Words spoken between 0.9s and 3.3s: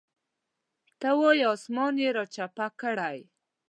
ته وایې اسمان یې راچپه کړی.